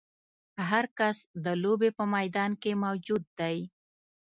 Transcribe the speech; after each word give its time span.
هر 0.69 0.85
کس 0.99 1.17
د 1.45 1.47
لوبې 1.63 1.89
په 1.97 2.03
میدان 2.13 2.51
کې 2.61 2.71
موجود 2.83 3.23
دی. 3.39 3.57